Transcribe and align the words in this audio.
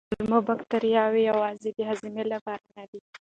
کولمو 0.09 0.39
بکتریاوې 0.47 1.21
یوازې 1.31 1.69
د 1.77 1.79
هضم 1.89 2.15
لپاره 2.33 2.63
نه 2.77 2.83
دي. 2.89 2.99